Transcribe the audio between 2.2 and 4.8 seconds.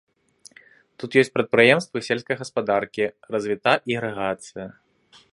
гаспадаркі, развіта ірыгацыя.